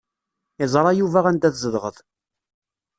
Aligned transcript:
Iẓra 0.63 0.91
Yuba 0.93 1.19
anda 1.29 1.49
tzedɣeḍ. 1.53 1.97